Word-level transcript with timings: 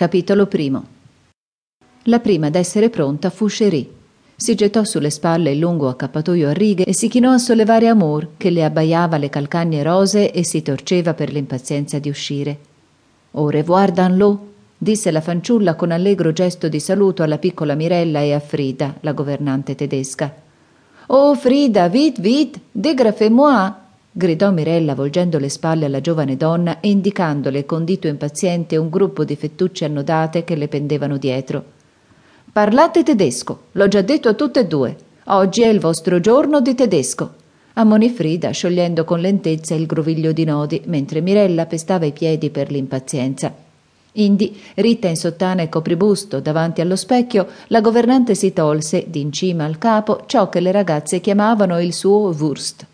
Capitolo 0.00 0.46
primo. 0.46 0.86
La 2.04 2.20
prima 2.20 2.46
ad 2.46 2.54
essere 2.54 2.88
pronta 2.88 3.28
fu 3.28 3.48
Cherie. 3.48 3.86
Si 4.34 4.54
gettò 4.54 4.82
sulle 4.82 5.10
spalle 5.10 5.50
il 5.50 5.58
lungo 5.58 5.90
accappatoio 5.90 6.48
a 6.48 6.52
righe 6.54 6.84
e 6.86 6.94
si 6.94 7.08
chinò 7.08 7.32
a 7.32 7.36
sollevare 7.36 7.86
Amour, 7.86 8.28
che 8.38 8.48
le 8.48 8.64
abbaiava 8.64 9.18
le 9.18 9.28
calcagne 9.28 9.82
rosee 9.82 10.32
e 10.32 10.42
si 10.42 10.62
torceva 10.62 11.12
per 11.12 11.30
l'impazienza 11.30 11.98
di 11.98 12.08
uscire. 12.08 12.58
Au 13.32 13.50
revoir, 13.50 13.92
Danlot, 13.92 14.38
disse 14.78 15.10
la 15.10 15.20
fanciulla 15.20 15.74
con 15.74 15.90
allegro 15.90 16.32
gesto 16.32 16.70
di 16.70 16.80
saluto 16.80 17.22
alla 17.22 17.36
piccola 17.36 17.74
Mirella 17.74 18.20
e 18.20 18.32
a 18.32 18.40
Frida, 18.40 18.94
la 19.00 19.12
governante 19.12 19.74
tedesca. 19.74 20.34
Oh, 21.08 21.34
Frida, 21.34 21.88
vite, 21.88 22.22
vite, 22.22 22.58
dégrafez-moi! 22.72 23.79
Gridò 24.12 24.50
Mirella 24.50 24.94
volgendo 24.94 25.38
le 25.38 25.48
spalle 25.48 25.84
alla 25.84 26.00
giovane 26.00 26.36
donna 26.36 26.80
e 26.80 26.88
indicandole 26.90 27.64
con 27.64 27.84
dito 27.84 28.08
impaziente 28.08 28.76
un 28.76 28.90
gruppo 28.90 29.24
di 29.24 29.36
fettucce 29.36 29.84
annodate 29.84 30.44
che 30.44 30.56
le 30.56 30.68
pendevano 30.68 31.16
dietro. 31.16 31.64
Parlate 32.52 33.04
tedesco, 33.04 33.66
l'ho 33.72 33.86
già 33.86 34.02
detto 34.02 34.28
a 34.28 34.34
tutte 34.34 34.60
e 34.60 34.66
due. 34.66 34.96
Oggi 35.26 35.62
è 35.62 35.68
il 35.68 35.78
vostro 35.78 36.18
giorno 36.18 36.60
di 36.60 36.74
tedesco. 36.74 37.34
Ammonì 37.74 38.10
Frida, 38.10 38.50
sciogliendo 38.50 39.04
con 39.04 39.20
lentezza 39.20 39.74
il 39.74 39.86
groviglio 39.86 40.32
di 40.32 40.44
nodi, 40.44 40.82
mentre 40.86 41.20
Mirella 41.20 41.66
pestava 41.66 42.04
i 42.04 42.12
piedi 42.12 42.50
per 42.50 42.72
l'impazienza. 42.72 43.54
Indi, 44.14 44.60
ritta 44.74 45.06
in 45.06 45.14
sottana 45.14 45.62
e 45.62 45.68
copribusto 45.68 46.40
davanti 46.40 46.80
allo 46.80 46.96
specchio, 46.96 47.46
la 47.68 47.80
governante 47.80 48.34
si 48.34 48.52
tolse, 48.52 49.04
d'incima 49.06 49.64
al 49.64 49.78
capo, 49.78 50.24
ciò 50.26 50.48
che 50.48 50.58
le 50.58 50.72
ragazze 50.72 51.20
chiamavano 51.20 51.80
il 51.80 51.94
suo 51.94 52.34
Wurst. 52.36 52.86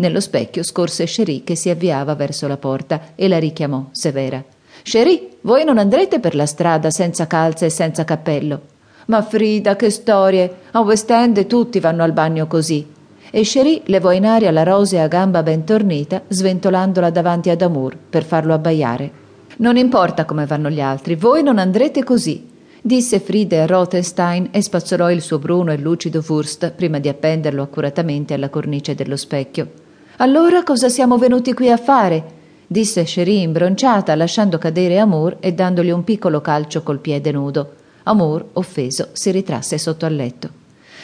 Nello 0.00 0.20
specchio 0.20 0.62
scorse 0.62 1.04
Cherie 1.04 1.44
che 1.44 1.54
si 1.54 1.68
avviava 1.68 2.14
verso 2.14 2.48
la 2.48 2.56
porta 2.56 3.12
e 3.14 3.28
la 3.28 3.38
richiamò 3.38 3.88
severa. 3.90 4.42
Cherie, 4.82 5.36
voi 5.42 5.62
non 5.62 5.76
andrete 5.76 6.20
per 6.20 6.34
la 6.34 6.46
strada 6.46 6.90
senza 6.90 7.26
calze 7.26 7.66
e 7.66 7.68
senza 7.70 8.04
cappello. 8.04 8.60
Ma 9.08 9.20
Frida, 9.20 9.76
che 9.76 9.90
storie! 9.90 10.54
A 10.70 10.80
West 10.80 11.10
End 11.10 11.46
tutti 11.46 11.80
vanno 11.80 12.02
al 12.02 12.14
bagno 12.14 12.46
così. 12.46 12.86
E 13.30 13.42
Cherie 13.42 13.82
levò 13.84 14.10
in 14.12 14.24
aria 14.24 14.50
la 14.50 14.62
rosea 14.62 15.06
gamba 15.06 15.42
ben 15.42 15.64
tornita, 15.64 16.22
sventolandola 16.26 17.10
davanti 17.10 17.50
ad 17.50 17.60
Amour 17.60 17.94
per 18.08 18.24
farlo 18.24 18.54
abbaiare. 18.54 19.10
Non 19.58 19.76
importa 19.76 20.24
come 20.24 20.46
vanno 20.46 20.70
gli 20.70 20.80
altri, 20.80 21.14
voi 21.14 21.42
non 21.42 21.58
andrete 21.58 22.04
così, 22.04 22.48
disse 22.80 23.20
Frida 23.20 23.64
a 23.64 23.66
Rothenstein 23.66 24.48
e 24.50 24.62
spazzolò 24.62 25.10
il 25.10 25.20
suo 25.20 25.38
bruno 25.38 25.72
e 25.72 25.76
lucido 25.76 26.24
Wurst 26.26 26.70
prima 26.70 26.98
di 26.98 27.10
appenderlo 27.10 27.62
accuratamente 27.62 28.32
alla 28.32 28.48
cornice 28.48 28.94
dello 28.94 29.16
specchio. 29.16 29.79
Allora 30.22 30.62
cosa 30.64 30.90
siamo 30.90 31.16
venuti 31.16 31.54
qui 31.54 31.70
a 31.70 31.78
fare? 31.78 32.22
disse 32.66 33.04
Cherie 33.04 33.40
imbronciata, 33.40 34.14
lasciando 34.14 34.58
cadere 34.58 34.98
Amour 34.98 35.38
e 35.40 35.54
dandogli 35.54 35.88
un 35.88 36.04
piccolo 36.04 36.42
calcio 36.42 36.82
col 36.82 36.98
piede 36.98 37.32
nudo. 37.32 37.72
Amour, 38.02 38.48
offeso, 38.52 39.08
si 39.12 39.30
ritrasse 39.30 39.78
sotto 39.78 40.04
al 40.04 40.14
letto. 40.14 40.50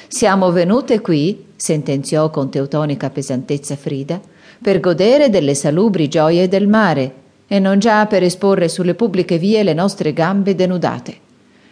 Siamo 0.07 0.53
venute 0.53 1.01
qui, 1.01 1.47
sentenziò 1.57 2.29
con 2.29 2.51
teutonica 2.51 3.09
pesantezza 3.09 3.75
Frida, 3.75 4.21
per 4.61 4.81
godere 4.81 5.31
delle 5.31 5.55
salubri 5.55 6.09
gioie 6.09 6.47
del 6.47 6.69
mare 6.69 7.15
e 7.47 7.59
non 7.59 7.79
già 7.79 8.05
per 8.05 8.23
esporre 8.23 8.69
sulle 8.69 8.95
pubbliche 8.95 9.39
vie 9.39 9.63
le 9.63 9.73
nostre 9.73 10.13
gambe 10.13 10.55
denudate. 10.55 11.15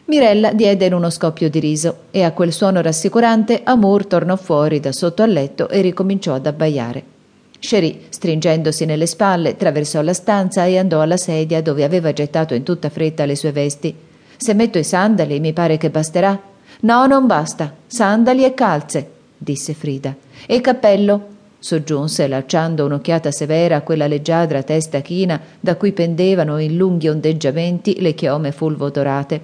Mirella 0.06 0.54
diede 0.54 0.86
in 0.86 0.94
uno 0.94 1.10
scoppio 1.10 1.50
di 1.50 1.60
riso 1.60 2.04
e 2.10 2.22
a 2.22 2.32
quel 2.32 2.54
suono 2.54 2.80
rassicurante 2.80 3.60
Amour 3.62 4.06
tornò 4.06 4.36
fuori 4.36 4.80
da 4.80 4.92
sotto 4.92 5.22
al 5.22 5.30
letto 5.30 5.68
e 5.68 5.82
ricominciò 5.82 6.32
ad 6.32 6.46
abbaiare. 6.46 7.12
Cherie, 7.58 8.00
stringendosi 8.10 8.84
nelle 8.84 9.06
spalle, 9.06 9.50
attraversò 9.50 10.02
la 10.02 10.12
stanza 10.12 10.66
e 10.66 10.78
andò 10.78 11.00
alla 11.00 11.16
sedia 11.16 11.62
dove 11.62 11.84
aveva 11.84 12.12
gettato 12.12 12.54
in 12.54 12.62
tutta 12.62 12.90
fretta 12.90 13.24
le 13.24 13.36
sue 13.36 13.52
vesti. 13.52 13.94
Se 14.36 14.54
metto 14.54 14.78
i 14.78 14.84
sandali 14.84 15.40
mi 15.40 15.52
pare 15.52 15.78
che 15.78 15.90
basterà. 15.90 16.38
No, 16.80 17.06
non 17.06 17.26
basta. 17.26 17.74
Sandali 17.86 18.44
e 18.44 18.52
calze, 18.52 19.10
disse 19.38 19.74
Frida. 19.74 20.14
E 20.46 20.60
cappello? 20.60 21.32
soggiunse, 21.58 22.28
lasciando 22.28 22.84
un'occhiata 22.84 23.30
severa 23.30 23.76
a 23.76 23.80
quella 23.80 24.06
leggiadra 24.06 24.62
testa 24.62 25.00
china 25.00 25.40
da 25.58 25.76
cui 25.76 25.92
pendevano 25.92 26.58
in 26.58 26.76
lunghi 26.76 27.08
ondeggiamenti 27.08 28.02
le 28.02 28.12
chiome 28.12 28.52
fulvo 28.52 28.90
dorate. 28.90 29.40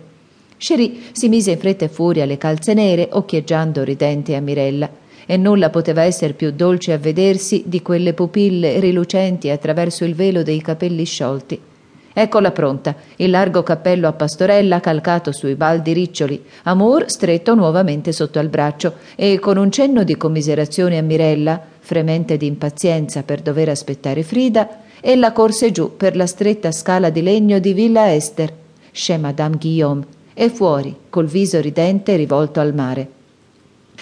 Cherie 0.59 0.93
si 1.13 1.31
mise 1.31 1.53
in 1.53 1.59
fretta 1.59 1.87
e 1.87 1.89
furia 1.89 2.27
le 2.27 2.37
calze 2.37 2.75
nere, 2.75 3.09
occhieggiando 3.11 3.83
ridente 3.83 4.37
a 4.37 4.41
Mirella 4.41 4.91
e 5.31 5.37
nulla 5.37 5.71
poteva 5.71 6.03
essere 6.03 6.33
più 6.33 6.51
dolce 6.51 6.93
a 6.93 6.99
vedersi 6.99 7.63
di 7.65 7.83
quelle 7.83 8.15
pupille 8.15 8.81
rilucenti 8.81 9.49
attraverso 9.49 10.05
il 10.05 10.17
velo 10.17 10.43
dei 10.43 10.61
capelli 10.61 11.05
sciolti. 11.05 11.61
Eccola 12.13 12.51
pronta, 12.51 12.97
il 13.15 13.31
largo 13.31 13.63
cappello 13.63 14.09
a 14.09 14.13
pastorella 14.13 14.81
calcato 14.81 15.31
sui 15.31 15.55
baldi 15.55 15.93
riccioli, 15.93 16.43
Amour 16.65 17.05
stretto 17.09 17.55
nuovamente 17.55 18.11
sotto 18.11 18.41
al 18.41 18.49
braccio 18.49 18.95
e 19.15 19.39
con 19.39 19.57
un 19.57 19.71
cenno 19.71 20.03
di 20.03 20.17
commiserazione 20.17 20.99
a 20.99 21.03
Mirella, 21.03 21.63
fremente 21.79 22.37
di 22.37 22.47
impazienza 22.47 23.23
per 23.23 23.41
dover 23.41 23.69
aspettare 23.69 24.25
Frida, 24.25 24.81
ella 25.01 25.31
corse 25.31 25.71
giù 25.71 25.97
per 25.97 26.17
la 26.17 26.27
stretta 26.27 26.73
scala 26.73 27.09
di 27.11 27.23
legno 27.23 27.61
di 27.61 27.73
Villa 27.73 28.13
Esther, 28.13 28.53
chez 28.91 29.21
Madame 29.21 29.59
Guillaume, 29.61 30.05
e 30.35 30.49
fuori, 30.49 30.93
col 31.09 31.27
viso 31.27 31.61
ridente 31.61 32.17
rivolto 32.17 32.59
al 32.59 32.75
mare. 32.75 33.19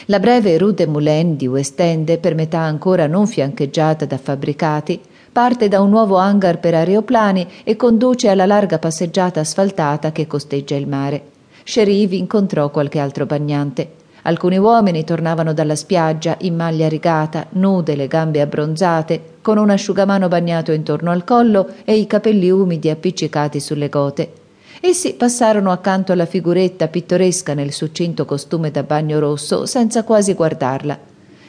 La 0.07 0.21
breve 0.21 0.57
Rue 0.59 0.75
de 0.75 0.87
Moulin 0.87 1.37
di 1.37 1.47
West 1.47 1.79
End, 1.81 2.19
per 2.19 2.35
metà 2.35 2.61
ancora 2.61 3.07
non 3.07 3.27
fiancheggiata 3.27 4.05
da 4.05 4.17
fabbricati, 4.17 5.01
parte 5.31 5.69
da 5.69 5.81
un 5.81 5.91
nuovo 5.91 6.17
hangar 6.17 6.61
per 6.61 6.75
aeroplani 6.75 7.47
e 7.65 7.77
conduce 7.77 8.29
alla 8.29 8.47
larga 8.47 8.79
passeggiata 8.79 9.41
asfaltata 9.41 10.13
che 10.13 10.27
costeggia 10.27 10.77
il 10.77 10.89
mare. 10.89 11.23
Sheriff 11.65 12.13
incontrò 12.13 12.71
qualche 12.71 12.99
altro 12.99 13.27
bagnante. 13.27 13.97
Alcuni 14.23 14.57
uomini 14.57 15.05
tornavano 15.05 15.53
dalla 15.53 15.77
spiaggia 15.77 16.37
in 16.41 16.57
maglia 16.57 16.89
rigata, 16.89 17.47
nude, 17.51 17.95
le 17.95 18.09
gambe 18.09 18.41
abbronzate, 18.41 19.37
con 19.43 19.59
un 19.59 19.71
asciugamano 19.71 20.29
bagnato 20.29 20.73
intorno 20.73 21.11
al 21.11 21.25
collo 21.25 21.69
e 21.85 21.97
i 21.97 22.07
capelli 22.07 22.51
umidi 22.51 22.91
appiccicati 22.91 23.61
sulle 23.61 23.89
gote. 23.89 24.33
Essi 24.81 25.15
passarono 25.15 25.73
accanto 25.73 26.13
alla 26.13 26.25
figuretta 26.25 26.87
pittoresca 26.87 27.53
nel 27.53 27.73
succinto 27.73 28.25
costume 28.25 28.71
da 28.71 28.85
bagno 28.85 29.19
rosso 29.19 29.67
senza 29.67 30.05
quasi 30.05 30.35
guardarla. 30.35 30.97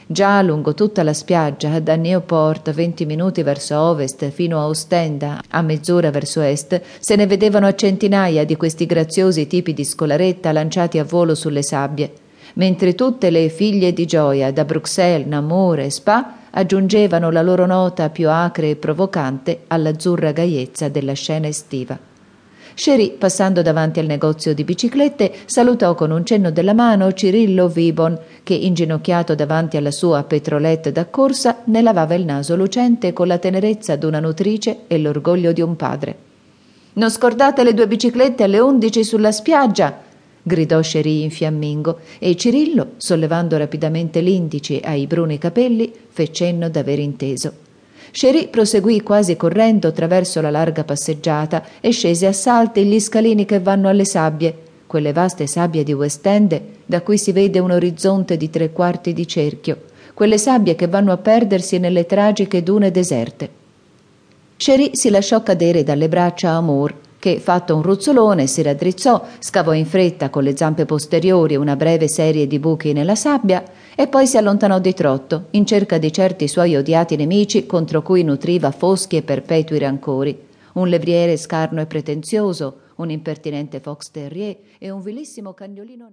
Già 0.04 0.42
lungo 0.42 0.74
tutta 0.74 1.04
la 1.04 1.12
spiaggia, 1.12 1.78
da 1.78 1.94
Newport, 1.94 2.72
venti 2.72 3.06
minuti 3.06 3.44
verso 3.44 3.78
ovest, 3.78 4.28
fino 4.30 4.58
a 4.58 4.66
Ostenda, 4.66 5.40
a 5.48 5.62
mezz'ora 5.62 6.10
verso 6.10 6.40
est, 6.40 6.80
se 6.98 7.14
ne 7.14 7.28
vedevano 7.28 7.68
a 7.68 7.74
centinaia 7.76 8.44
di 8.44 8.56
questi 8.56 8.86
graziosi 8.86 9.46
tipi 9.46 9.74
di 9.74 9.84
scolaretta 9.84 10.50
lanciati 10.50 10.98
a 10.98 11.04
volo 11.04 11.36
sulle 11.36 11.62
sabbie, 11.62 12.12
mentre 12.54 12.96
tutte 12.96 13.30
le 13.30 13.48
figlie 13.48 13.92
di 13.92 14.06
gioia 14.06 14.50
da 14.50 14.64
Bruxelles, 14.64 15.28
Namur 15.28 15.78
e 15.78 15.90
Spa 15.90 16.38
aggiungevano 16.50 17.30
la 17.30 17.42
loro 17.42 17.64
nota 17.64 18.10
più 18.10 18.28
acre 18.28 18.70
e 18.70 18.76
provocante 18.76 19.60
all'azzurra 19.68 20.32
gaiezza 20.32 20.88
della 20.88 21.12
scena 21.12 21.46
estiva. 21.46 22.09
Cherie, 22.80 23.10
passando 23.10 23.60
davanti 23.60 24.00
al 24.00 24.06
negozio 24.06 24.54
di 24.54 24.64
biciclette, 24.64 25.30
salutò 25.44 25.94
con 25.94 26.10
un 26.10 26.24
cenno 26.24 26.50
della 26.50 26.72
mano 26.72 27.12
Cirillo 27.12 27.68
Vibon, 27.68 28.18
che, 28.42 28.54
inginocchiato 28.54 29.34
davanti 29.34 29.76
alla 29.76 29.90
sua 29.90 30.22
petrolette 30.22 30.90
da 30.90 31.04
corsa, 31.04 31.58
ne 31.64 31.82
lavava 31.82 32.14
il 32.14 32.24
naso 32.24 32.56
lucente 32.56 33.12
con 33.12 33.26
la 33.26 33.36
tenerezza 33.36 33.96
d'una 33.96 34.18
nutrice 34.18 34.84
e 34.86 34.96
l'orgoglio 34.96 35.52
di 35.52 35.60
un 35.60 35.76
padre. 35.76 36.16
Non 36.94 37.10
scordate 37.10 37.64
le 37.64 37.74
due 37.74 37.86
biciclette 37.86 38.44
alle 38.44 38.60
undici 38.60 39.04
sulla 39.04 39.30
spiaggia! 39.30 40.00
gridò 40.42 40.80
Cherie 40.80 41.22
in 41.22 41.30
fiammingo, 41.30 41.98
e 42.18 42.34
Cirillo, 42.34 42.92
sollevando 42.96 43.58
rapidamente 43.58 44.22
l'indice 44.22 44.80
ai 44.80 45.06
bruni 45.06 45.36
capelli, 45.36 45.92
fe 46.08 46.32
cenno 46.32 46.70
d'aver 46.70 46.98
inteso. 46.98 47.68
Cherie 48.10 48.48
proseguì 48.48 49.02
quasi 49.02 49.36
correndo 49.36 49.88
attraverso 49.88 50.40
la 50.40 50.50
larga 50.50 50.84
passeggiata 50.84 51.64
e 51.80 51.90
scese 51.90 52.26
a 52.26 52.32
salti 52.32 52.84
gli 52.84 52.98
scalini 52.98 53.44
che 53.44 53.60
vanno 53.60 53.88
alle 53.88 54.04
sabbie, 54.04 54.54
quelle 54.86 55.12
vaste 55.12 55.46
sabbie 55.46 55.84
di 55.84 55.92
West 55.92 56.26
End 56.26 56.60
da 56.84 57.02
cui 57.02 57.18
si 57.18 57.30
vede 57.32 57.58
un 57.60 57.70
orizzonte 57.70 58.36
di 58.36 58.50
tre 58.50 58.72
quarti 58.72 59.12
di 59.12 59.26
cerchio, 59.26 59.82
quelle 60.14 60.38
sabbie 60.38 60.74
che 60.74 60.88
vanno 60.88 61.12
a 61.12 61.18
perdersi 61.18 61.78
nelle 61.78 62.06
tragiche 62.06 62.62
dune 62.62 62.90
deserte. 62.90 63.48
Cherie 64.56 64.90
si 64.94 65.08
lasciò 65.08 65.42
cadere 65.42 65.84
dalle 65.84 66.08
braccia 66.08 66.50
Amour, 66.50 66.94
che, 67.20 67.38
fatto 67.38 67.76
un 67.76 67.82
ruzzolone, 67.82 68.48
si 68.48 68.62
raddrizzò, 68.62 69.24
scavò 69.38 69.72
in 69.74 69.86
fretta 69.86 70.30
con 70.30 70.42
le 70.42 70.56
zampe 70.56 70.86
posteriori 70.86 71.54
una 71.54 71.76
breve 71.76 72.08
serie 72.08 72.48
di 72.48 72.58
buchi 72.58 72.92
nella 72.92 73.14
sabbia 73.14 73.62
e 73.94 74.08
poi 74.08 74.26
si 74.26 74.38
allontanò 74.38 74.80
di 74.80 74.94
trotto, 74.94 75.48
in 75.50 75.66
cerca 75.66 75.98
di 75.98 76.10
certi 76.10 76.48
suoi 76.48 76.74
odiati 76.74 77.16
nemici 77.16 77.66
contro 77.66 78.02
cui 78.02 78.24
nutriva 78.24 78.70
foschi 78.72 79.16
e 79.16 79.22
perpetui 79.22 79.78
rancori. 79.78 80.48
Un 80.72 80.88
levriere 80.88 81.36
scarno 81.36 81.82
e 81.82 81.86
pretenzioso, 81.86 82.80
un 82.96 83.10
impertinente 83.10 83.80
fox 83.80 84.10
terrier 84.10 84.56
e 84.78 84.90
un 84.90 85.02
vilissimo 85.02 85.52
cagnolino 85.52 86.08